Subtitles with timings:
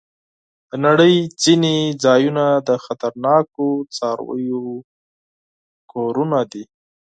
[0.69, 3.65] د نړۍ ځینې ځایونه د خطرناکو
[3.95, 4.63] څارويو
[5.91, 6.63] کورونه دي.